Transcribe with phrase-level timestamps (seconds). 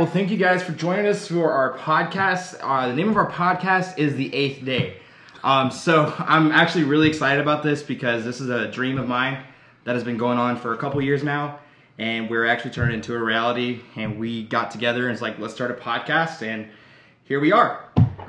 [0.00, 2.56] Well, thank you guys for joining us for our podcast.
[2.62, 4.96] Uh, the name of our podcast is The Eighth Day.
[5.44, 9.44] Um, so I'm actually really excited about this because this is a dream of mine
[9.84, 11.58] that has been going on for a couple years now.
[11.98, 13.82] And we're actually turning into a reality.
[13.94, 16.40] And we got together and it's like, let's start a podcast.
[16.40, 16.70] And
[17.24, 17.84] here we are.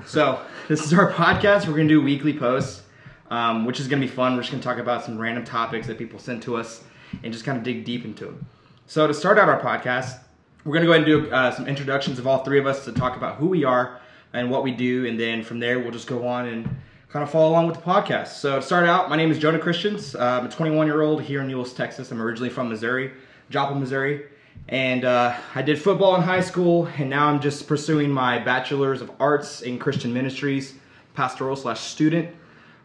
[0.05, 1.67] So this is our podcast.
[1.67, 2.83] We're to do weekly posts,
[3.29, 4.35] um, which is to be fun.
[4.35, 6.83] We're just to talk about some random topics that people send to us
[7.24, 8.46] and just kind of dig deep into them.
[8.88, 10.19] So to start out our podcast,
[10.64, 12.86] we're going to go ahead and do uh, some introductions of all three of us
[12.86, 14.00] to talk about who we are
[14.33, 15.07] and what we do.
[15.07, 16.65] And then from there, we'll just go on and
[17.10, 18.28] kind of follow along with the podcast.
[18.28, 20.16] So to start out, my name is Jonah Christians.
[20.16, 22.11] I'm a 21 year old here in Euless, Texas.
[22.11, 23.11] I'm originally from Missouri,
[23.50, 24.25] Joplin, Missouri.
[24.68, 29.02] And uh, I did football in high school, and now I'm just pursuing my bachelor's
[29.02, 30.75] of arts in Christian ministries,
[31.16, 32.36] pastoral slash student.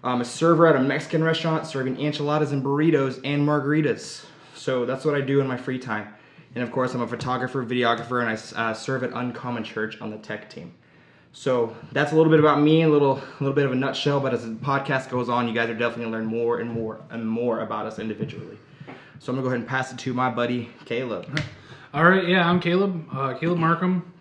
[0.03, 4.25] I'm a server at a Mexican restaurant serving enchiladas and burritos and margaritas.
[4.55, 6.15] So that's what I do in my free time.
[6.55, 10.11] And of course, I'm a photographer, videographer, and I uh, serve at Uncommon Church on
[10.11, 10.73] the tech team.
[11.33, 14.21] So that's a little bit about me, a little, a little bit of a nutshell.
[14.21, 17.01] But as the podcast goes on, you guys are definitely gonna learn more and more
[17.11, 18.57] and more about us individually.
[19.19, 21.39] So I'm gonna go ahead and pass it to my buddy Caleb.
[21.93, 23.07] All right, yeah, I'm Caleb.
[23.13, 24.13] Uh, Caleb Markham.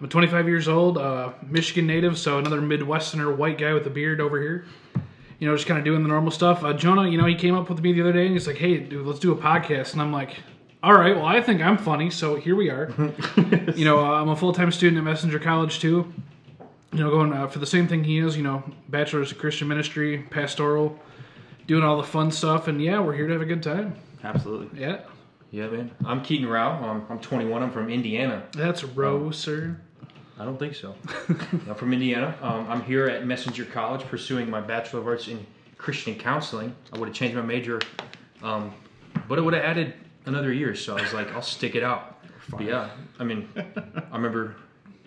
[0.00, 4.20] I'm 25 years old, uh, Michigan native, so another Midwesterner white guy with a beard
[4.20, 4.66] over here.
[5.38, 6.62] You know, just kind of doing the normal stuff.
[6.62, 8.56] Uh, Jonah, you know, he came up with me the other day and he's like,
[8.56, 10.36] "Hey, dude, let's do a podcast." And I'm like,
[10.84, 12.92] "All right, well, I think I'm funny, so here we are."
[13.74, 16.12] you know, uh, I'm a full time student at Messenger College too.
[16.92, 18.36] You know, going uh, for the same thing he is.
[18.36, 20.98] You know, bachelor's of Christian ministry, pastoral,
[21.66, 23.96] doing all the fun stuff, and yeah, we're here to have a good time.
[24.22, 24.80] Absolutely.
[24.80, 25.00] Yeah,
[25.50, 25.90] Yeah, man.
[26.04, 26.82] I'm Keaton Rao.
[26.82, 27.62] Um, I'm 21.
[27.62, 28.42] I'm from Indiana.
[28.52, 29.80] that's Roe, sir.
[30.38, 30.94] I don't think so.
[31.28, 32.36] I'm from Indiana.
[32.42, 35.46] Um, I'm here at Messenger College pursuing my Bachelor of Arts in
[35.78, 36.74] Christian Counseling.
[36.92, 37.80] I would have changed my major,
[38.42, 38.74] um,
[39.28, 39.94] but it would have added
[40.26, 40.74] another year.
[40.74, 42.10] So I was like, I'll stick it out.
[42.50, 44.56] But yeah, I mean, I remember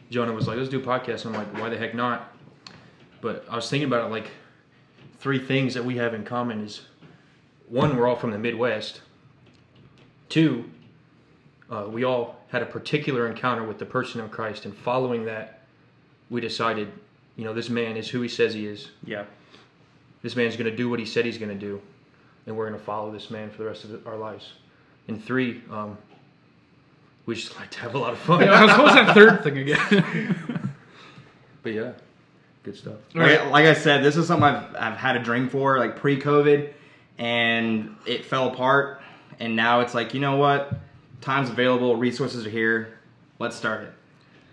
[0.09, 1.23] Jonah was like, let's do a podcast.
[1.25, 2.33] And I'm like, why the heck not?
[3.21, 4.31] But I was thinking about it like
[5.19, 6.81] three things that we have in common is
[7.67, 9.01] one, we're all from the Midwest.
[10.29, 10.65] Two,
[11.69, 15.61] uh, we all had a particular encounter with the person of Christ, and following that,
[16.29, 16.91] we decided,
[17.35, 18.89] you know, this man is who he says he is.
[19.05, 19.25] Yeah.
[20.21, 21.81] This man's going to do what he said he's going to do,
[22.45, 24.53] and we're going to follow this man for the rest of our lives.
[25.07, 25.97] And three, um,
[27.25, 28.41] we just like to have a lot of fun.
[28.41, 30.69] Yeah, what was that third thing again?
[31.63, 31.91] But yeah,
[32.63, 32.95] good stuff.
[33.13, 36.71] Like, like I said, this is something I've, I've had a dream for, like pre-COVID,
[37.17, 39.01] and it fell apart.
[39.41, 40.71] And now it's like, you know what?
[41.19, 42.99] Time's available, resources are here.
[43.39, 43.93] Let's start it,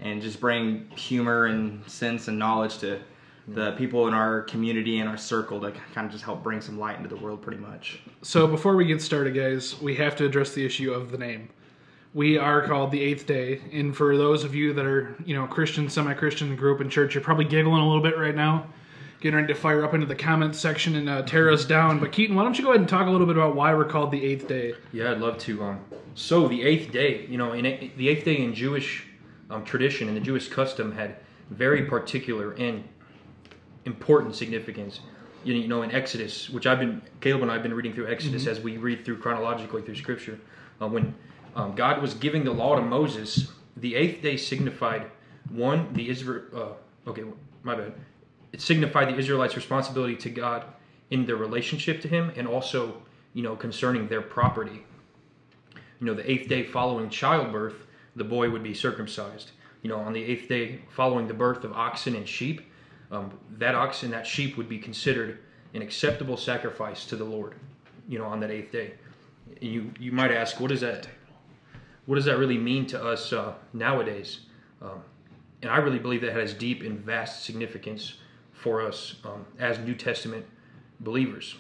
[0.00, 2.98] and just bring humor and sense and knowledge to
[3.48, 6.78] the people in our community and our circle to kind of just help bring some
[6.78, 8.00] light into the world, pretty much.
[8.22, 11.48] so before we get started, guys, we have to address the issue of the name.
[12.14, 15.46] We are called the Eighth Day, and for those of you that are, you know,
[15.46, 18.66] Christian, semi-Christian, grew up in church, you're probably giggling a little bit right now,
[19.20, 21.98] getting ready to fire up into the comments section and uh, tear us down.
[21.98, 23.84] But Keaton, why don't you go ahead and talk a little bit about why we're
[23.84, 24.74] called the Eighth Day?
[24.92, 25.64] Yeah, I'd love to.
[25.64, 25.80] Um,
[26.14, 29.04] so the eighth day, you know, in a, the eighth day in Jewish
[29.50, 31.16] um, tradition and the Jewish custom had
[31.50, 32.84] very particular and
[33.84, 35.00] important significance.
[35.44, 38.46] You, know, in Exodus, which I've been, Caleb and I have been reading through Exodus
[38.46, 40.40] as we read through chronologically through Scripture.
[40.80, 41.14] Uh, when
[41.54, 45.10] um, God was giving the law to Moses, the eighth day signified
[45.50, 46.44] one, the Israel.
[47.06, 47.24] Uh, okay,
[47.62, 47.92] my bad.
[48.52, 50.64] It signified the Israelites' responsibility to God
[51.10, 53.02] in their relationship to Him, and also,
[53.34, 54.82] you know, concerning their property
[56.04, 59.52] you know, the eighth day following childbirth, the boy would be circumcised.
[59.82, 62.60] You know, on the eighth day following the birth of oxen and sheep,
[63.14, 65.38] um, that oxen, that sheep would be considered
[65.74, 67.54] an acceptable sacrifice to the Lord.
[68.06, 68.92] You know, on that eighth day.
[69.62, 71.08] And you you might ask, what does that,
[72.04, 74.40] what does that really mean to us uh, nowadays?
[74.82, 75.00] Um,
[75.62, 78.18] and I really believe that has deep and vast significance
[78.52, 80.44] for us um, as New Testament
[81.00, 81.54] believers.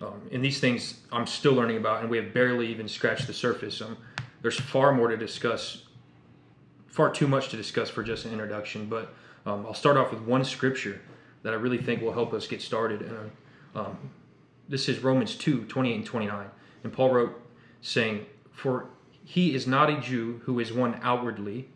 [0.00, 3.34] Um, and these things I'm still learning about, and we have barely even scratched the
[3.34, 3.82] surface.
[3.82, 3.96] Um,
[4.42, 5.86] there's far more to discuss,
[6.86, 8.86] far too much to discuss for just an introduction.
[8.86, 9.12] But
[9.46, 11.00] um, I'll start off with one scripture
[11.42, 13.02] that I really think will help us get started.
[13.02, 13.30] And
[13.74, 14.10] um,
[14.68, 16.46] this is Romans 2 28 and 29.
[16.84, 17.42] And Paul wrote,
[17.82, 18.86] saying, For
[19.24, 21.68] he is not a Jew who is one outwardly,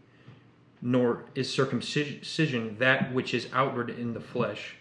[0.83, 4.77] nor is circumcision that which is outward in the flesh,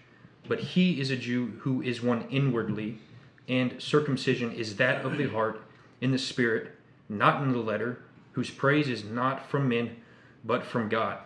[0.48, 3.00] but he is a Jew who is one inwardly
[3.48, 5.62] and circumcision is that of the heart
[6.02, 6.72] in the spirit,
[7.10, 9.98] not in the letter, whose praise is not from men,
[10.44, 11.20] but from God.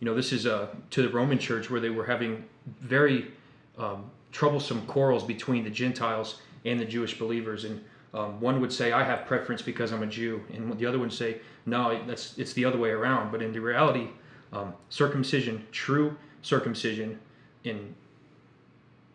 [0.00, 2.44] You know, this is uh, to the Roman church where they were having
[2.80, 3.30] very
[3.78, 7.64] um, troublesome quarrels between the Gentiles and the Jewish believers.
[7.64, 7.80] And
[8.12, 11.12] Um, one would say, "I have preference because I'm a Jew," and the other would
[11.12, 14.08] say, "No, that's it's the other way around." But in the reality,
[14.52, 17.20] um, circumcision, true circumcision,
[17.62, 17.94] in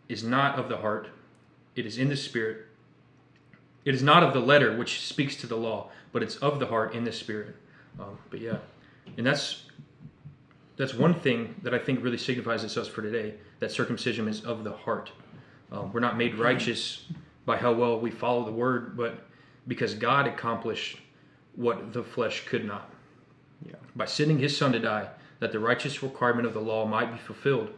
[0.08, 1.08] is not of the heart;
[1.74, 2.56] it is in the spirit.
[3.84, 6.66] It is not of the letter, which speaks to the law, but it's of the
[6.66, 7.54] heart in the spirit.
[8.00, 8.60] Um, but yeah,
[9.18, 9.66] and that's
[10.76, 13.34] that's one thing that I think really signifies itself for today.
[13.60, 15.10] That circumcision is of the heart.
[15.72, 17.06] Um, we're not made righteous
[17.44, 19.26] by how well we follow the word, but
[19.66, 20.98] because God accomplished
[21.54, 22.90] what the flesh could not.
[23.66, 23.76] Yeah.
[23.94, 25.08] By sending his son to die,
[25.40, 27.70] that the righteous requirement of the law might be fulfilled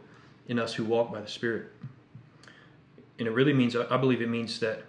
[0.47, 1.71] in us who walk by the Spirit.
[3.17, 4.83] And it really means, I believe it means that,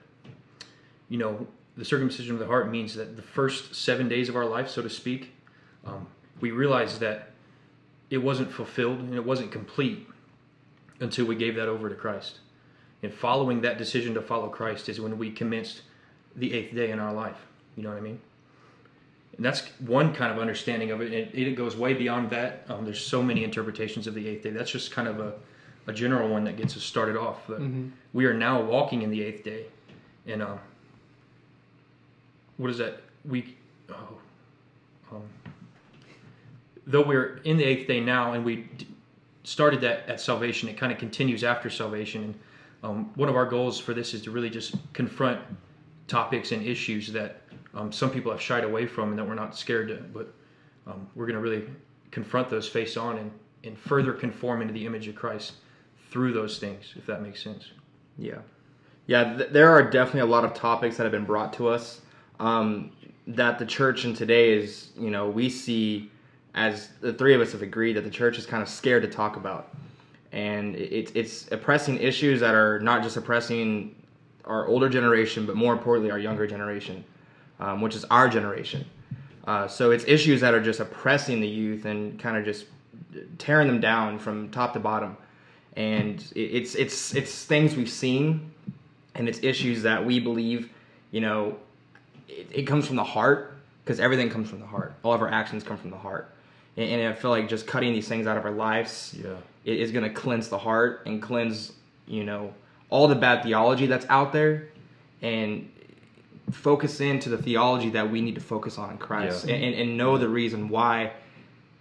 [1.09, 1.47] you know,
[1.77, 4.83] the circumcision of the heart means that the first seven days of our life, so
[4.83, 5.33] to speak,
[5.85, 6.07] um,
[6.41, 7.30] we realize that
[8.11, 10.07] it wasn't fulfilled and it wasn't complete
[11.01, 12.41] until we gave that over to Christ.
[13.03, 15.83] And following that decision to follow Christ is when we commenced
[16.37, 17.47] the eighth day in our life.
[17.77, 18.21] You know what I mean?
[19.37, 21.07] And that's one kind of understanding of it.
[21.07, 22.67] And it, it goes way beyond that.
[22.69, 24.51] Um, there's so many interpretations of the eighth day.
[24.51, 25.33] That's just kind of a,
[25.87, 27.39] a general one that gets us started off.
[27.49, 27.61] But
[28.13, 29.65] We are now walking in the eighth day.
[30.27, 30.59] And um,
[32.59, 33.01] what is that?
[33.25, 33.57] We,
[33.89, 34.19] oh,
[36.87, 38.87] though we're in the eighth day now and we d-
[39.45, 42.25] started that at salvation, it kind of continues after salvation.
[42.25, 42.35] And
[42.83, 45.41] um, one of our goals for this is to really just confront
[46.09, 47.43] topics and issues that
[47.75, 50.33] um, some people have shied away from and that we're not scared to, but
[50.87, 51.65] um, we're going to really
[52.11, 53.31] confront those face on and,
[53.65, 55.55] and further conform into the image of Christ
[56.11, 57.71] through those things, if that makes sense.
[58.19, 58.39] Yeah,
[59.07, 59.37] yeah.
[59.37, 62.01] Th- there are definitely a lot of topics that have been brought to us
[62.41, 62.91] um,
[63.29, 66.11] that the church in today is, you know, we see
[66.55, 69.09] as the three of us have agreed that the church is kind of scared to
[69.09, 69.75] talk about,
[70.33, 73.95] and it, it's it's oppressing issues that are not just oppressing
[74.45, 77.05] our older generation, but more importantly, our younger generation,
[77.61, 78.85] um, which is our generation.
[79.47, 82.67] Uh, so it's issues that are just oppressing the youth and kind of just
[83.39, 85.17] tearing them down from top to bottom.
[85.77, 88.51] And it's it's it's things we've seen
[89.15, 90.71] and it's issues that we believe
[91.11, 91.57] you know
[92.29, 93.55] it, it comes from the heart
[93.85, 94.95] because everything comes from the heart.
[95.03, 96.35] All of our actions come from the heart
[96.77, 99.35] and, and i feel like just cutting these things out of our lives Yeah.
[99.65, 101.73] it is going to cleanse the heart and cleanse
[102.07, 102.53] you know
[102.91, 104.69] all the bad theology that's out there
[105.23, 105.71] and
[106.51, 109.55] focus into the theology that we need to focus on in christ Yeah.
[109.55, 111.13] and, and, and know the reason why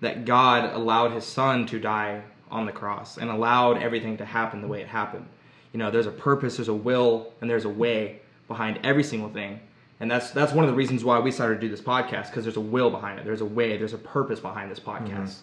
[0.02, 4.62] that God allowed his son to die on the cross and allowed everything to happen
[4.62, 5.26] the way it happened.
[5.74, 9.28] You know, there's a purpose, there's a will, and there's a way behind every single
[9.28, 9.60] thing.
[10.00, 12.44] And that's that's one of the reasons why we started to do this podcast because
[12.46, 13.26] there's a will behind it.
[13.26, 15.06] There's a way, there's a purpose behind this mm-hmm.
[15.06, 15.38] podcast.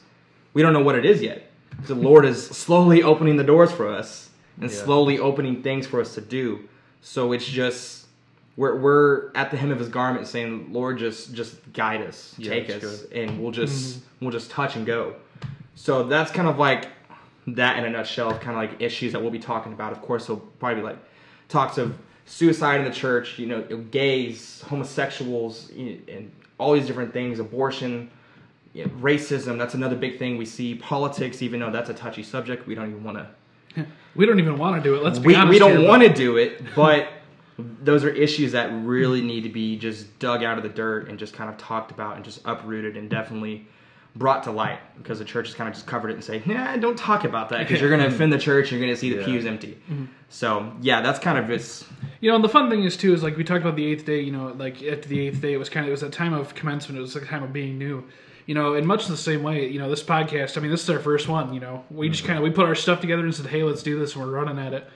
[0.54, 1.50] We don't know what it is yet.
[1.86, 4.30] The Lord is slowly opening the doors for us
[4.60, 4.76] and Yeah.
[4.76, 6.60] slowly opening things for us to do.
[7.02, 8.06] So it's just
[8.56, 12.50] we're we're at the hem of his garment saying, Lord, just just guide us, Yeah,
[12.50, 14.24] take us, that's and we'll just mm-hmm.
[14.24, 15.16] we'll just touch and go.
[15.74, 16.88] So that's kind of like
[17.48, 19.92] that in a nutshell, kind of like issues that we'll be talking about.
[19.92, 20.98] Of course, there'll probably be like
[21.48, 21.96] talks of
[22.26, 27.38] suicide in the church, you know, gays, homosexuals, you know, and all these different things,
[27.38, 28.11] abortion,
[28.73, 29.56] you know, racism.
[29.58, 30.75] That's another big thing we see.
[30.75, 33.87] Politics, even though that's a touchy subject, we don't even want to.
[34.14, 35.02] We don't even want to do it.
[35.02, 35.50] Let's be We, honest.
[35.50, 37.09] we don't want to do it, but
[37.59, 41.18] those are issues that really need to be just dug out of the dirt and
[41.18, 43.66] just kind of talked about and just uprooted and definitely
[44.16, 46.76] brought to light because the church has kind of just covered it and say, nah,
[46.76, 48.70] don't talk about that because you're going to offend the church.
[48.70, 49.26] You're going to see the Yeah.
[49.26, 49.78] pews empty.
[49.90, 50.06] Mm-hmm.
[50.28, 51.85] So yeah, that's kind of its.
[52.20, 54.06] You know, and the fun thing is too is like we talked about the eighth
[54.06, 54.20] day.
[54.20, 56.32] You know, like after the eighth day, it was kind of it was a time
[56.32, 56.99] of commencement.
[56.99, 58.04] It was like a time of being new.
[58.46, 60.56] You know, in much the same way, you know, this podcast.
[60.56, 61.52] I mean, this is our first one.
[61.52, 62.28] You know, we just mm-hmm.
[62.28, 64.30] kind of we put our stuff together and said, hey, let's do this, and we're
[64.30, 64.88] running at it.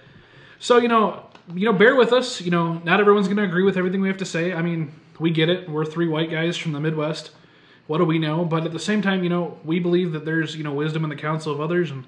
[0.61, 2.41] So you know, you know, bear with us.
[2.41, 4.53] You know, not everyone's going to agree with everything we have to say.
[4.53, 5.69] I mean, we get it.
[5.69, 7.33] We're three white guys from the Midwest.
[7.91, 8.45] What do we know?
[8.45, 11.11] But at the same time, you know, we believe that there's you know wisdom in
[11.11, 12.05] the counsel of others, and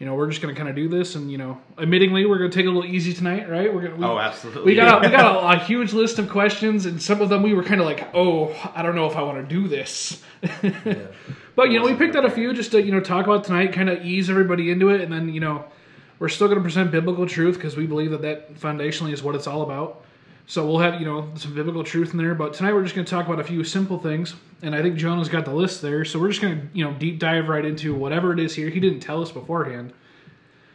[0.00, 1.14] you know, we're just going to kind of do this.
[1.14, 3.72] And you know, admittingly, we're going to take it a little easy tonight, right?
[3.72, 3.98] We're going.
[3.98, 4.64] We, Oh, absolutely.
[4.64, 7.44] We got a, we got a, a huge list of questions, and some of them
[7.44, 10.20] we were kind of like, oh, I don't know if I want to do this.
[11.54, 13.72] But you know, we picked out a few just to you know talk about tonight,
[13.72, 15.66] kind of ease everybody into it, and then you know,
[16.18, 19.36] we're still going to present biblical truth because we believe that that foundationally is what
[19.36, 20.04] it's all about.
[20.52, 23.06] So we'll have you know some biblical truth in there, but tonight we're just going
[23.06, 26.04] to talk about a few simple things, and I think Jonah's got the list there.
[26.04, 28.68] So we're just going to you know deep dive right into whatever it is here.
[28.68, 29.94] He didn't tell us beforehand,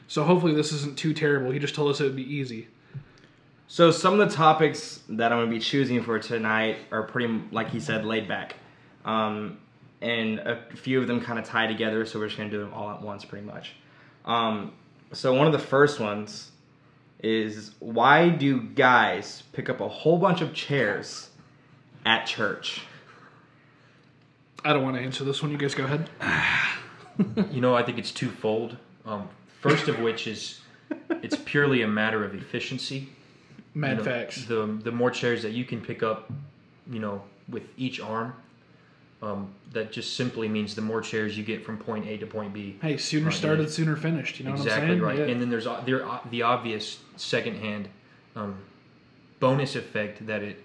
[0.08, 1.52] so hopefully this isn't too terrible.
[1.52, 2.70] He just told us it would be easy.
[3.68, 7.40] So some of the topics that I'm going to be choosing for tonight are pretty,
[7.52, 8.56] like he said, laid back,
[9.06, 9.60] um,
[10.02, 12.04] and a few of them kind of tie together.
[12.08, 13.76] So we're just going to do them all at once, pretty much.
[14.26, 14.74] Um,
[15.14, 16.50] so one of the first ones
[17.22, 21.30] is why do guys pick up a whole bunch of chairs
[22.06, 22.82] at church?
[24.64, 25.52] I don't want to answer this one.
[25.52, 26.10] You guys go ahead.
[27.52, 28.78] You know, I think it's twofold.
[29.04, 29.28] Um,
[29.60, 30.62] first of which is
[31.10, 33.10] it's purely a matter of efficiency.
[33.74, 34.46] Mad You know, facts.
[34.46, 36.32] The the more chairs that you can pick up,
[36.88, 38.36] you know, with each arm,
[39.22, 42.54] um, that just simply means the more chairs you get from point A to point
[42.54, 42.78] B.
[42.82, 43.70] Hey, sooner Right, started, yeah.
[43.70, 44.40] sooner finished.
[44.40, 45.02] You know what I'm exactly saying?
[45.02, 45.18] right.
[45.20, 45.26] Yeah.
[45.26, 47.90] And then there's there the obvious secondhand
[48.36, 48.58] um,
[49.40, 50.64] bonus effect that it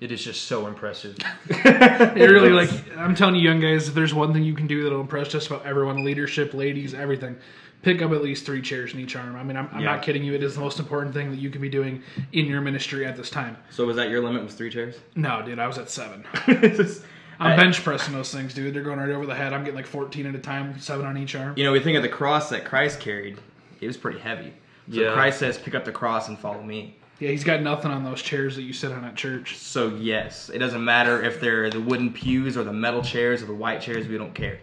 [0.00, 1.16] it is just so impressive.
[1.50, 4.82] It really like I'm telling you, young guys, if there's one thing you can do
[4.84, 7.36] that'll impress just about everyone, leadership, ladies, everything.
[7.82, 9.36] Pick up at least three chairs in each arm.
[9.36, 9.94] I mean, I'm, I'm Yeah.
[9.96, 10.34] not kidding you.
[10.34, 13.16] It is the most important thing that you can be doing in your ministry at
[13.16, 13.56] this time.
[13.70, 14.42] So was that your limit?
[14.44, 14.96] Was three chairs?
[15.16, 16.24] No, dude, I was at seven.
[17.40, 18.74] It's- I'm I- bench pressing those things, dude.
[18.74, 19.52] They're going right over the head.
[19.52, 21.54] I'm getting like 14 at a time, seven on each arm.
[21.56, 23.38] you know, we think of the cross that Christ carried.
[23.80, 24.52] It was pretty heavy.
[24.92, 25.12] So Yeah.
[25.14, 28.22] Christ says, "Pick up the cross and follow me." Yeah, he's got nothing on those
[28.22, 29.56] chairs that you sit on at church.
[29.58, 33.46] So yes, it doesn't matter if they're the wooden pews or the metal chairs or
[33.46, 34.06] the white chairs.
[34.08, 34.58] We don't care.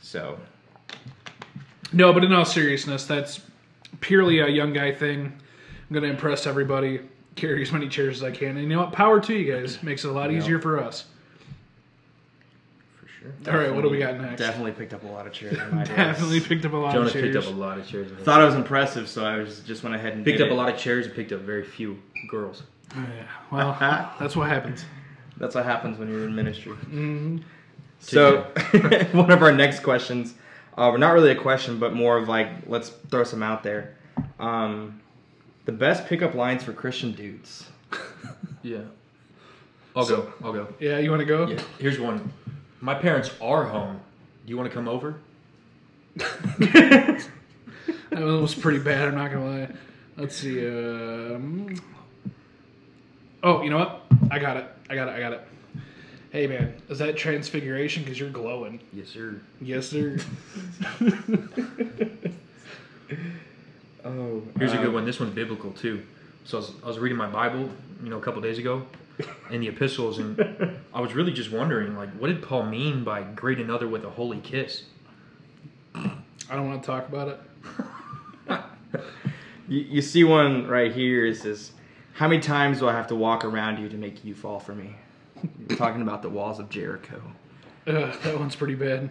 [0.00, 0.38] So
[1.92, 3.40] No, but in all seriousness, that's
[4.00, 5.26] purely a young guy thing.
[5.90, 7.00] I'm gonna impress everybody.
[7.36, 8.92] Carry as many chairs as I can, and you know what?
[8.92, 9.82] Power to you guys.
[9.82, 10.38] Makes it a lot Yeah.
[10.38, 11.04] easier for us.
[13.22, 13.52] For sure.
[13.54, 14.40] All right, what do we got definitely- next?
[14.40, 15.58] Definitely picked up a lot of chairs.
[15.58, 15.96] In my days.
[15.96, 17.24] Definitely picked up a lot Jonah of chairs.
[17.34, 18.10] picked up a lot of chairs.
[18.22, 20.54] Thought it was impressive, so I was just went ahead and picked did up a
[20.54, 21.98] lot of chairs and picked up very few
[22.28, 22.62] girls.
[22.96, 23.24] Oh, yeah.
[23.50, 23.76] Well,
[24.20, 24.84] that's what happens.
[25.38, 26.72] That's what happens when you're in ministry.
[26.72, 27.38] hmm
[28.00, 28.42] So,
[29.12, 30.34] one of our next questions,
[30.74, 33.96] uh, well, not really a question, but more of like, let's throw some out there.
[34.38, 35.00] Um,
[35.64, 37.66] the best pickup lines for Christian dudes.
[38.62, 38.80] Yeah.
[39.94, 40.32] I'll go.
[40.42, 40.68] I'll go.
[40.80, 41.46] Yeah, you want to go?
[41.48, 41.60] Yeah.
[41.78, 42.32] Here's one.
[42.82, 44.00] My parents are home.
[44.44, 45.20] Do you want to come over?
[48.10, 49.08] That one was pretty bad.
[49.08, 49.68] I'm not gonna lie.
[50.18, 50.68] Let's see.
[50.68, 51.74] Um...
[53.42, 54.04] Oh, you know what?
[54.30, 54.66] I got it.
[54.90, 55.12] I got it.
[55.12, 55.40] I got it.
[56.30, 58.02] Hey man, is that transfiguration?
[58.02, 58.80] Because you're glowing.
[58.92, 59.40] Yes, sir.
[59.62, 60.18] Yes, sir.
[64.04, 65.04] Oh, Here's a um, good one.
[65.04, 66.02] This one's biblical too.
[66.44, 67.70] So I was, I was reading my Bible,
[68.02, 68.84] you know, a couple days ago,
[69.50, 73.22] in the epistles, and I was really just wondering, like, what did Paul mean by
[73.22, 74.84] greet another with a holy kiss?
[75.94, 77.40] I don't want to talk about it.
[79.68, 81.24] You, you see one right here.
[81.24, 81.72] It says,
[82.14, 84.74] "How many times do I have to walk around you to make you fall for
[84.74, 84.96] me?"
[85.68, 87.22] You're talking about the walls of Jericho.
[87.86, 89.10] Ugh, that one's pretty bad.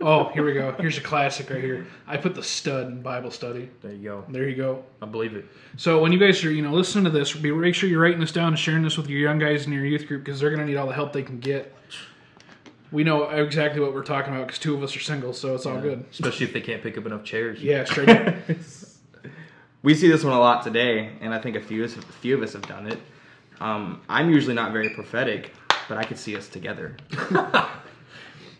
[0.00, 0.72] Oh, here we go.
[0.72, 1.86] Here's a classic right here.
[2.06, 3.70] I put the stud in Bible study.
[3.80, 4.24] There you go.
[4.28, 4.84] There you go.
[5.00, 5.46] I believe it.
[5.76, 8.20] So when you guys are, you know, listening to this, be make sure you're writing
[8.20, 10.50] this down and sharing this with your young guys in your youth group because they're
[10.50, 11.74] gonna need all the help they can get.
[12.90, 15.66] We know exactly what we're talking about because two of us are single, so it's
[15.66, 16.04] all good.
[16.10, 17.60] Especially if they can't pick up enough chairs.
[17.62, 18.34] Yeah, straight up.
[19.82, 22.42] we see this one a lot today, and I think a few, a few of
[22.42, 22.98] us have done it.
[23.60, 25.52] Um, I'm usually not very prophetic,
[25.88, 26.96] but I could see us together.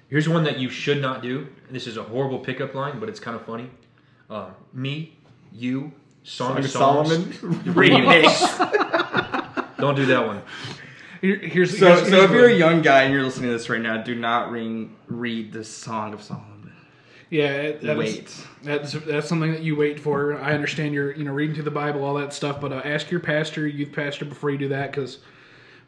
[0.09, 1.49] Here's one that you should not do.
[1.71, 3.71] This is a horrible pickup line, but it's kind of funny.
[4.31, 5.17] Um, me,
[5.53, 5.93] you,
[6.23, 8.31] Song, of Songs, remix.
[9.79, 10.43] Don't do that one.
[11.21, 13.57] Here, here's So, here's- so here's if you're a young guy and you're listening to
[13.57, 16.73] this right now, do not ring, read the Song of Solomon.
[17.31, 18.47] yeah, it- that is- Wait.
[18.63, 20.39] that's that's something that you wait for.
[20.41, 23.11] I understand you're you know reading through the Bible, all that stuff, but uh, ask
[23.11, 25.19] your pastor, youth pastor, before you do that, because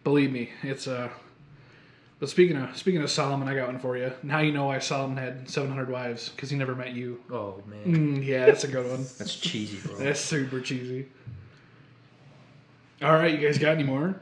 [0.04, 1.08] believe me, it's uh.
[2.18, 4.10] But speaking of speaking of Solomon, I got one for you.
[4.22, 7.20] Now you know why Solomon had 700 wives because he never met you.
[7.30, 9.04] Oh man, Mm, yeah, that's a good one.
[9.18, 9.98] that's cheesy, bro.
[9.98, 11.08] That's super cheesy.
[13.02, 14.18] All right, you guys got any more?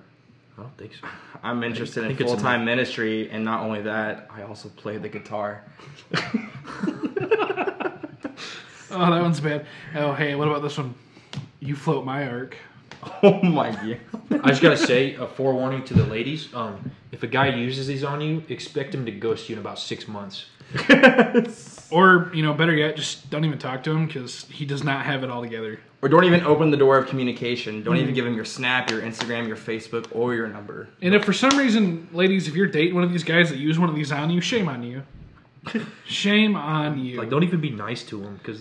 [0.58, 1.06] I don't think so.
[1.44, 4.68] I'm interested I in think it's full time ministry, and not only that, I also
[4.70, 5.64] play the guitar.
[8.90, 9.66] Oh, that one's bad.
[9.96, 10.94] Oh, hey, what about this one?
[11.58, 12.56] You float my ark.
[13.24, 13.98] Oh my god.
[14.30, 16.52] I just gotta say a forewarning to the ladies.
[16.54, 19.78] Um, if a guy uses these on you, expect him to ghost you in about
[19.78, 20.46] six months.
[21.94, 25.04] Or, you know, better yet, just don't even talk to him because he does not
[25.04, 25.78] have it all together.
[26.02, 27.84] Or don't even open the door of communication.
[27.84, 30.88] Don't even give him your Snap, your Instagram, your Facebook, or your number.
[31.02, 33.78] And if for some reason, ladies, if you're dating one of these guys that use
[33.78, 35.02] one of these on you, shame on you.
[36.06, 37.18] shame on you.
[37.18, 38.60] Like, don't even be nice to him because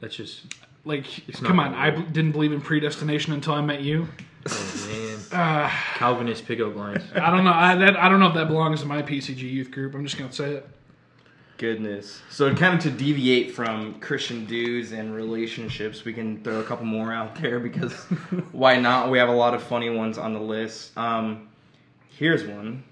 [0.00, 0.42] that's just.
[0.84, 4.08] Like, It's come on, gonna I didn't believe in predestination until I met you.
[4.48, 7.02] Oh man, Uh, Calvinist pickup lines.
[7.14, 7.52] I don't know.
[7.52, 9.94] I, that, I don't know if that belongs to my PCG youth group.
[9.94, 10.68] I'm just gonna say it.
[11.58, 12.22] Goodness.
[12.30, 16.86] So kind of to deviate from Christian dudes and relationships, we can throw a couple
[16.86, 17.92] more out there because
[18.52, 19.10] why not?
[19.10, 20.96] We have a lot of funny ones on the list.
[20.96, 21.50] Um,
[22.16, 22.82] here's one.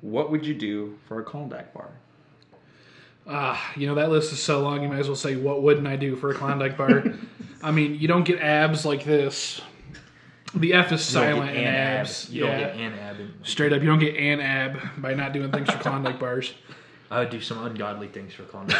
[0.00, 1.90] What would you do for a Klondike bar?
[3.28, 4.82] Ah, you know that list is so long.
[4.82, 7.04] You might as well say, "What wouldn't I do for a Klondike bar?"
[7.62, 9.60] I mean, you don't get abs like this.
[10.54, 12.30] The F is silent get in abs.
[12.30, 12.50] You yeah.
[12.50, 13.20] don't get an ab.
[13.20, 16.54] in- Straight up, you don't get an ab by not doing things for Klondike bars.
[17.10, 18.76] I would do some ungodly things for Klondike.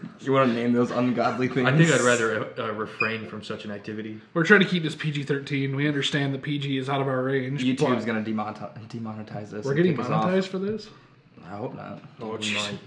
[0.22, 1.66] You want to name those ungodly things?
[1.66, 4.20] I think I'd rather uh, uh, refrain from such an activity.
[4.34, 5.74] We're trying to keep this PG 13.
[5.74, 7.64] We understand that PG is out of our range.
[7.64, 9.64] YouTube's but gonna demonetize, demonetize this.
[9.64, 10.26] We're and getting kick us off.
[10.26, 10.88] monetized for this?
[11.44, 12.00] I hope not.
[12.20, 12.78] Oh, jeez.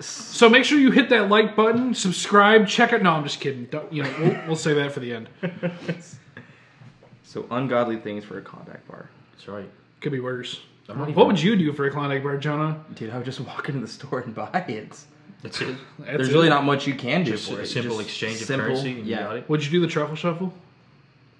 [0.00, 3.02] So make sure you hit that like button, subscribe, check it.
[3.02, 3.64] No, I'm just kidding.
[3.66, 5.28] Don't, you know, we'll, we'll say that for the end.
[7.24, 9.10] So ungodly things for a Klondike bar.
[9.32, 9.68] That's right.
[10.00, 10.60] Could be worse.
[10.88, 12.82] I'm not What even- would you do for a Klondike bar, Jonah?
[12.94, 14.98] Dude, I would just walk into the store and buy it.
[15.42, 15.76] That's it.
[15.98, 16.32] That's There's it.
[16.32, 17.66] really not much you can do Just for a it.
[17.66, 18.98] simple Just exchange of simple, currency.
[18.98, 19.18] And yeah.
[19.18, 19.48] You got it.
[19.50, 20.52] Would you do the truffle shuffle?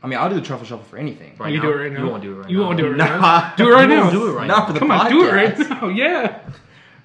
[0.02, 1.34] I mean, I'll do the truffle shuffle for anything.
[1.38, 1.64] Right you now?
[1.64, 2.04] do it right now.
[2.04, 2.64] You won't do it right You now.
[2.66, 3.20] won't do it right Nah.
[3.20, 3.54] now.
[3.56, 4.10] Do it right You now.
[4.10, 4.66] do it right Not now.
[4.66, 5.88] for the Come on, do it right now.
[5.88, 6.38] Yeah.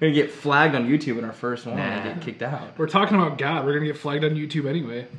[0.00, 2.12] We're gonna get flagged on YouTube in our first one and Nah.
[2.14, 2.76] get kicked out.
[2.78, 3.64] We're talking about God.
[3.64, 5.06] We're gonna get flagged on YouTube anyway.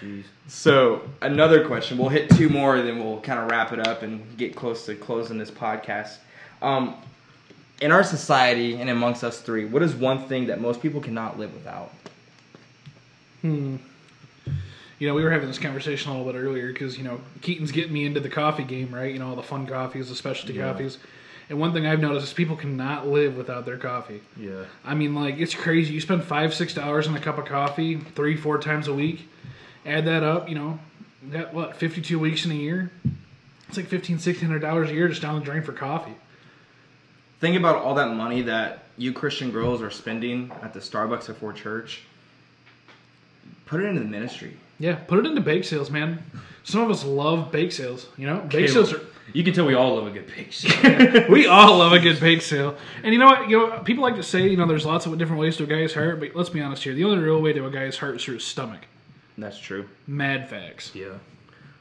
[0.00, 0.24] Jeez.
[0.48, 1.98] So another question.
[1.98, 4.94] We'll hit two more, then we'll kind of wrap it up and get close to
[4.94, 6.16] closing this podcast.
[6.62, 6.94] Um,
[7.80, 11.38] in our society and amongst us three, what is one thing that most people cannot
[11.38, 11.92] live without?
[13.42, 13.76] Hmm.
[15.00, 17.72] You know, we were having this conversation a little bit earlier because you know Keaton's
[17.72, 19.10] getting me into the coffee game, right?
[19.12, 20.70] You know, all the fun coffees, the specialty Yeah.
[20.70, 20.98] coffees.
[21.48, 24.20] And one thing I've noticed is people cannot live without their coffee.
[24.36, 24.64] Yeah.
[24.84, 25.94] I mean, like it's crazy.
[25.94, 29.26] You spend five, six dollars on a cup of coffee three, four times a week.
[29.86, 30.78] Add that up, you know,
[31.32, 32.90] got what fifty-two weeks in a year.
[33.68, 36.14] It's like fifteen, sixteen hundred dollars a year just down the drain for coffee.
[37.40, 41.54] Think about all that money that you Christian girls are spending at the Starbucks before
[41.54, 42.02] church.
[43.64, 44.56] Put it into the ministry.
[44.80, 46.22] Yeah, put it into bake sales, man.
[46.64, 48.08] Some of us love bake sales.
[48.16, 49.00] You know, bake Caleb, sales are.
[49.32, 51.26] You can tell we all love a good pig sale.
[51.30, 52.76] we all love a good bake sale.
[53.04, 53.48] And you know what?
[53.48, 55.66] You know, people like to say, you know, there's lots of different ways to a
[55.66, 56.94] guy's heart, but let's be honest here.
[56.94, 58.80] The only real way to a guy's heart is through his stomach.
[59.38, 59.88] That's true.
[60.08, 60.90] Mad facts.
[60.94, 61.12] yeah.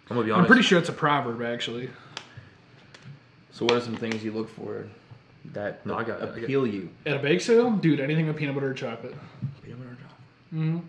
[0.09, 0.41] I'm gonna be honest.
[0.43, 1.89] I'm pretty sure it's a proverb, actually.
[3.51, 4.87] So, what are some things you look for
[5.53, 6.23] that No, I got it.
[6.23, 6.89] I got- appeal you?
[7.05, 9.15] At a bake sale, dude, anything with peanut butter or chocolate.
[9.63, 10.17] Peanut butter or chocolate.
[10.53, 10.79] Mm-hmm.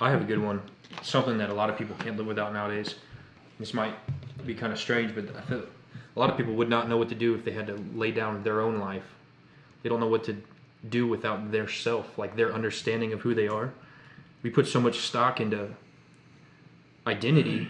[0.00, 0.60] I have a good one.
[1.02, 2.96] Something that a lot of people can't live without nowadays.
[3.58, 3.94] This might
[4.44, 5.64] be kind of strange, but I feel
[6.16, 8.10] a lot of people would not know what to do if they had to lay
[8.10, 9.04] down their own life.
[9.82, 10.36] They don't know what to
[10.88, 13.72] do without their self, like their understanding of who they are.
[14.42, 15.70] We put so much stock into
[17.06, 17.68] identity,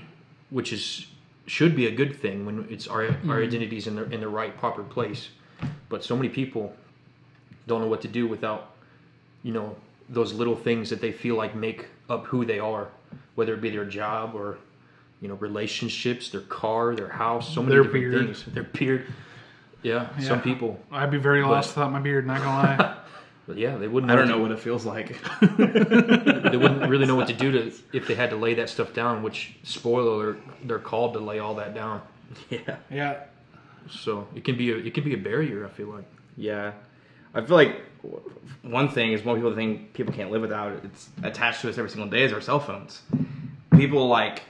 [0.51, 1.07] which is
[1.47, 3.31] should be a good thing when it's our our mm-hmm.
[3.33, 5.29] identities in the in the right proper place.
[5.89, 6.75] But so many people
[7.67, 8.75] don't know what to do without
[9.43, 9.77] you know
[10.09, 12.89] those little things that they feel like make up who they are,
[13.35, 14.59] whether it be their job or
[15.21, 18.25] you know relationships, their car, their house, so many Their different beard.
[18.27, 18.45] things.
[18.47, 19.07] Their beard.
[19.83, 20.79] Yeah, some people.
[20.93, 22.97] I'd be very lost without my beard, not gonna lie.
[23.45, 24.11] But yeah, they wouldn't.
[24.13, 25.09] I don't what know what it feels like.
[25.41, 28.95] they wouldn't really know what to do to if they had to lay that stuff
[28.95, 29.25] down.
[29.25, 32.03] Which spoiler alert, they're called to lay all that down.
[32.51, 32.77] yeah.
[32.89, 33.25] yeah.
[33.91, 35.67] So it can be a it can be a barrier.
[35.67, 36.05] I feel like.
[36.37, 36.71] Yeah,
[37.35, 37.77] I feel like
[38.63, 40.73] one thing is one people think people can't live without.
[40.73, 40.85] It.
[40.85, 43.03] It's attached to us every single day is our cell phones.
[43.73, 44.43] People like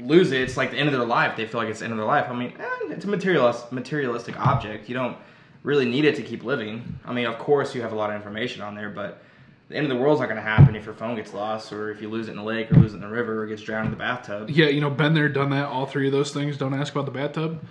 [0.00, 0.40] lose it.
[0.40, 1.36] It's like the end of their life.
[1.36, 2.26] They feel like it's the end of their life.
[2.28, 4.88] I mean, eh, it's a materialist, materialistic object.
[4.88, 5.16] You don't
[5.62, 6.98] really need it to keep living.
[7.04, 9.22] I mean, of course, you have a lot of information on there, but
[9.68, 11.90] the end of the world's not going to happen if your phone gets lost or
[11.90, 13.62] if you lose it in the lake or lose it in the river or gets
[13.62, 14.48] drowned in the bathtub.
[14.48, 16.56] Yeah, you know, been there, done that, all three of those things.
[16.56, 17.64] Don't ask about the bathtub.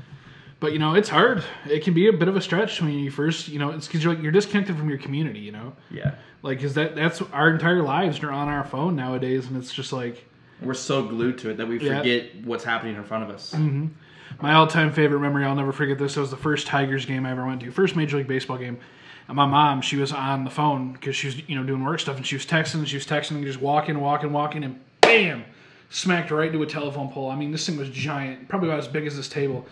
[0.59, 1.43] But you know, it's hard.
[1.69, 4.03] It can be a bit of a stretch when you first, you know, it's because
[4.03, 5.39] you're like you're disconnected from your community.
[5.39, 9.47] You know, Yeah, like because that that's our entire lives are on our phone nowadays,
[9.47, 10.25] and it's just like
[10.61, 11.97] we're so glued to it that we Yeah.
[11.97, 13.53] forget what's happening in front of us.
[13.53, 13.87] Mm-hmm.
[14.41, 15.43] my all-time favorite memory.
[15.45, 16.15] I'll never forget this.
[16.17, 18.77] It was the first Tigers game I ever went to, first Major League Baseball game.
[19.27, 21.99] And my mom, she was on the phone because she was, you know, doing work
[21.99, 25.43] stuff, and she was texting, she was texting, and just walking, walking, walking, and bam,
[25.89, 27.29] smacked right into a telephone pole.
[27.31, 29.65] I mean, this thing was giant, probably about as big as this table,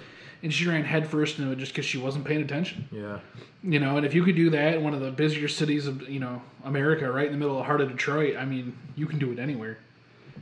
[0.44, 2.88] and she ran headfirst into it just because she wasn't paying attention.
[2.92, 3.20] Yeah.
[3.64, 6.08] You know, and if you could do that in one of the busier cities of,
[6.10, 9.06] you know, America, right in the middle of the heart of Detroit, I mean, you
[9.08, 9.80] can do it anywhere.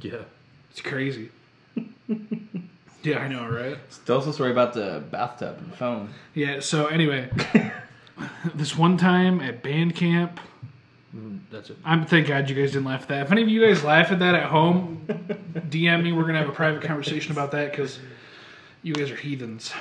[0.01, 0.23] Yeah.
[0.71, 1.29] It's crazy.
[3.03, 3.77] yeah, I know, right?
[4.05, 6.09] Tell us a story about the bathtub and the phone.
[6.33, 7.29] Yeah, so anyway,
[8.55, 10.39] this one time at band camp,
[11.15, 11.77] Mm, That's it.
[11.83, 13.25] I'm thank God you guys didn't laugh at that.
[13.25, 15.03] If any of you guys laugh at that at home,
[15.69, 16.13] DM me.
[16.13, 17.99] We're gonna have a private conversation about that because
[18.83, 19.71] you guys are heathens.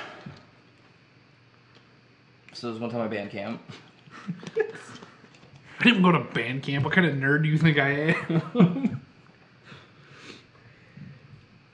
[2.53, 3.61] So it was one time at band camp.
[5.79, 6.85] I didn't go to band camp.
[6.85, 9.01] What kind of nerd do you think I am?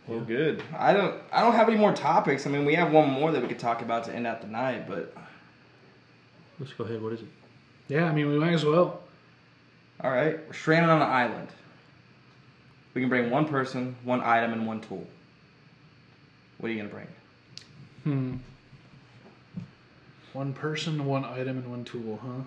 [0.08, 0.63] Well, good.
[0.78, 1.22] I don't.
[1.34, 2.48] I don't have any more topics.
[2.48, 4.48] I mean, we have one more that we could talk about to end out the
[4.48, 5.13] night, but
[6.60, 7.02] Let's go ahead.
[7.02, 7.28] What is it?
[7.90, 9.02] yeah, I mean we might as well.
[10.02, 11.50] All right, we're stranded on an island.
[12.94, 15.06] We can bring one person, one item, and one tool.
[16.58, 17.08] What are you gonna bring?
[18.04, 18.38] Hmm.
[20.34, 22.43] One person, one item, and one tool, huh?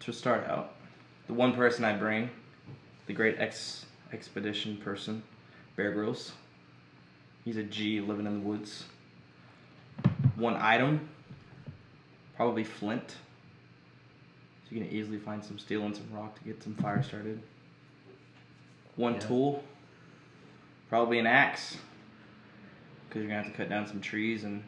[0.00, 0.74] To start out,
[1.26, 2.30] the one person I bring,
[3.06, 5.22] the great ex expedition person,
[5.76, 6.32] Bear Grylls.
[7.44, 8.84] He's a G living in the woods.
[10.36, 11.08] One item,
[12.36, 13.16] probably flint.
[14.70, 17.40] So you can easily find some steel and some rock to get some fire started.
[18.96, 19.20] One Yeah.
[19.20, 19.64] tool,
[20.88, 21.78] probably an axe,
[23.08, 24.62] because you're gonna have to cut down some trees and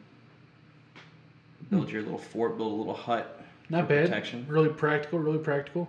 [1.70, 3.38] build your little fort, build a little hut.
[3.70, 4.06] Not bad.
[4.08, 4.44] protection.
[4.48, 5.88] Really practical, really practical.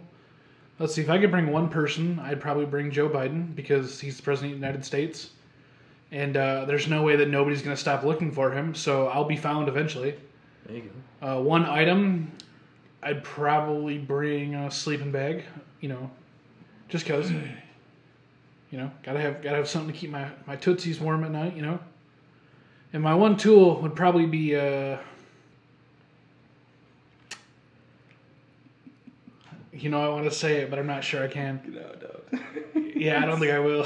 [0.79, 4.17] Let's see, if I could bring one person, I'd probably bring Joe Biden because he's
[4.17, 5.31] the president of the United States.
[6.11, 9.25] And uh, there's no way that nobody's going to stop looking for him, so I'll
[9.25, 10.15] be found eventually.
[10.67, 10.89] There you
[11.21, 11.39] go.
[11.39, 12.31] Uh, one item,
[13.03, 15.43] I'd probably bring a sleeping bag,
[15.81, 16.09] you know,
[16.89, 17.31] just cause.
[18.71, 21.55] You know, gotta have gotta have something to keep my, my tootsies warm at night,
[21.55, 21.79] you know.
[22.91, 24.97] And my one tool would probably be uh,
[29.73, 31.61] you know, I want to say it, but I'm not sure I can.
[31.67, 32.43] No, don't.
[32.95, 33.85] Yeah, I don't think I will.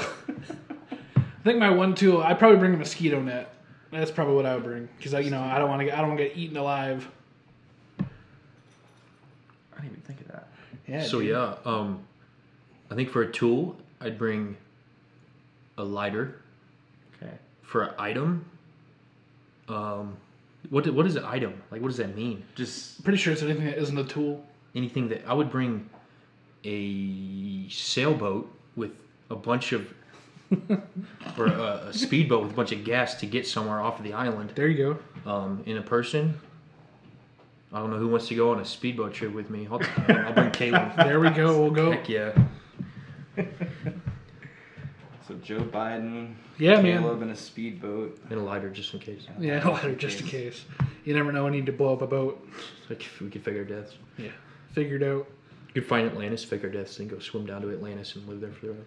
[1.16, 3.52] I think my one tool, I'd probably bring a mosquito net.
[3.90, 5.94] That's probably what I would bring because I, you know, I don't want to get,
[5.94, 7.08] I don't want to get eaten alive.
[7.98, 8.04] I
[9.76, 10.48] didn't even think of that.
[10.88, 11.02] Yeah.
[11.02, 11.30] so dude.
[11.30, 12.00] yeah, um,
[12.90, 14.56] I think for a tool, I'd bring
[15.76, 16.40] a lighter.
[17.16, 17.32] Okay.
[17.62, 18.44] For an item,
[19.68, 20.16] um,
[20.70, 21.62] what what is an item?
[21.70, 22.44] Like, what does that mean?
[22.54, 24.44] Just Pretty sure it's anything that isn't a tool.
[24.74, 25.88] Anything that I would bring
[26.64, 28.92] a sailboat with
[29.30, 29.92] a bunch of,
[31.38, 34.12] or a, a speedboat with a bunch of gas to get somewhere off of the
[34.12, 34.52] island.
[34.54, 35.30] There you go.
[35.30, 36.38] Um, in a person.
[37.72, 39.68] I don't know who wants to go on a speedboat trip with me.
[39.70, 40.92] I'll, I'll bring Caleb.
[40.96, 41.60] There we go.
[41.60, 41.90] We'll go.
[41.90, 42.32] Heck yeah.
[45.26, 47.02] so Joe Biden, Yeah, man.
[47.02, 48.18] Caleb in a speedboat.
[48.30, 49.26] in a lighter just in case.
[49.38, 50.64] Yeah, no lighter just in case.
[51.04, 51.46] You never know.
[51.46, 52.48] I need to blow up a boat.
[52.88, 53.94] Like if we could figure deaths.
[54.16, 54.30] Yeah.
[54.72, 55.26] Figured out.
[55.74, 58.52] You could find Atlantis, figure deaths, and go swim down to Atlantis and live there
[58.52, 58.78] forever.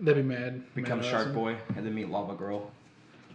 [0.00, 0.64] That'd be mad.
[0.74, 1.34] Become mad Shark awesome.
[1.34, 2.70] Boy and then meet Lava Girl.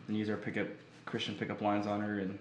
[0.10, 0.68] And use our pickup
[1.06, 2.38] Christian pickup lines on her and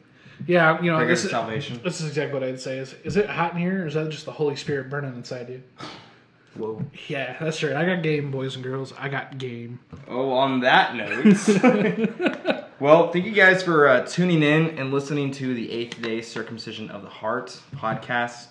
[0.47, 1.81] Yeah, you know, this is, salvation.
[1.83, 2.79] this is exactly what I'd say.
[2.79, 5.49] Is is it hot in here, or is that just the Holy Spirit burning inside
[5.49, 5.63] you?
[6.55, 6.83] Whoa.
[7.09, 7.77] Yeah, that's right.
[7.77, 8.93] I got game, boys and girls.
[8.99, 9.79] I got game.
[10.09, 12.65] Oh, on that note.
[12.81, 16.91] well, thank you guys for uh, tuning in and listening to the Eighth Day Circumcision
[16.91, 18.47] of the Heart podcast.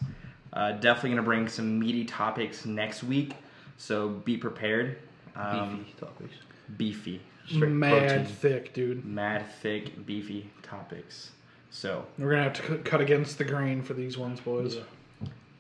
[0.54, 3.34] Uh, definitely going to bring some meaty topics next week,
[3.78, 4.98] so be prepared.
[5.36, 6.36] Um, Beefy topics.
[6.78, 7.22] beefy.
[7.48, 8.26] Straight Mad protein.
[8.26, 9.06] thick, dude.
[9.06, 11.32] mad, thick, beefy topics.
[11.70, 14.78] So We're gonna have to cut- cut against the grain for these ones, boys.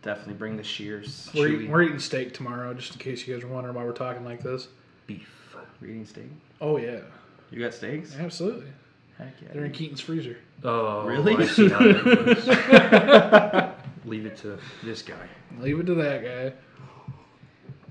[0.02, 1.30] definitely bring the shears.
[1.36, 3.92] We're, eat, we're eating steak tomorrow, just in case you guys are wondering why we're
[3.92, 4.68] talking like this.
[5.06, 5.30] Beef.
[5.82, 6.30] We're eating steak.
[6.62, 7.00] Oh yeah,
[7.52, 8.16] You got steaks?
[8.18, 8.68] absolutely.
[9.18, 9.50] Heck yeah.
[9.54, 10.38] They're in Keaton's freezer.
[10.64, 11.36] Oh, Really?
[11.36, 11.80] I see how.
[14.06, 15.28] Leave it to this guy.
[15.60, 16.54] Leave it to that guy.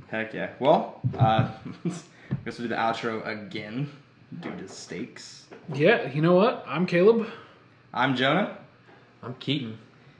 [0.08, 0.50] Heck yeah.
[0.60, 1.50] Well, uh,
[1.84, 1.90] I
[2.44, 3.90] guess we'll do the outro again
[4.40, 5.46] due to steaks.
[5.74, 6.64] Yeah, you know what?
[6.66, 7.26] I'm Caleb.
[7.96, 8.58] I'm Jonah,
[9.22, 9.78] I'm Keaton.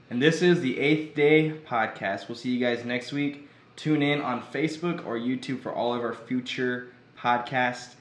[0.09, 2.27] and this is the Eighth Day Podcast.
[2.27, 3.47] We'll see you guys next week.
[3.75, 6.87] Tune in on Facebook or YouTube for all of our future
[7.17, 7.93] podcasts.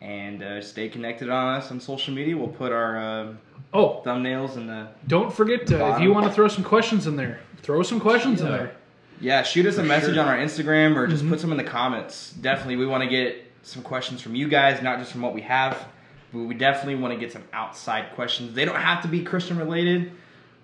[0.00, 2.36] And uh, stay connected on us on social media.
[2.36, 3.34] We'll put our uh,
[3.72, 4.88] Oh, thumbnails in the.
[5.06, 8.40] don't forget to, if you want to throw some questions in there, throw some questions
[8.40, 8.74] in there.
[9.20, 10.24] Yeah, shoot us a message sure.
[10.24, 12.32] on our Instagram or just put some in the comments.
[12.32, 15.42] Definitely, we want to get some questions from you guys, not just from what we
[15.42, 15.86] have.
[16.32, 18.54] But we definitely want to get some outside questions.
[18.54, 20.12] They don't have to be Christian related.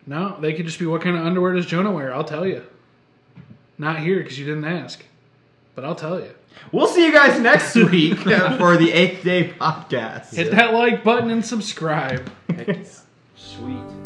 [0.06, 2.14] No, they could just be what kind of underwear does Jonah wear?
[2.14, 2.64] I'll tell you.
[3.76, 5.04] Not here because you didn't ask,
[5.74, 6.30] but I'll tell you.
[6.72, 10.34] We'll see you guys next week for the Eighth Day Podcast.
[10.34, 12.30] Hit that like button and subscribe.
[13.36, 13.97] Sweet.